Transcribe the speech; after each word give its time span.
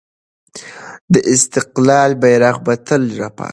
د 1.13 1.15
استقلال 1.35 2.11
بیرغ 2.21 2.55
به 2.65 2.73
تل 2.87 3.03
رپاند 3.21 3.39
وي. 3.39 3.49